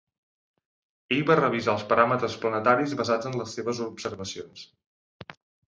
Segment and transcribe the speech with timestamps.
[1.15, 4.67] Ell va revisar els paràmetres planetaris basats en les seves observacions.